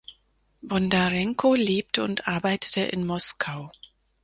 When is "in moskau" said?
2.85-3.71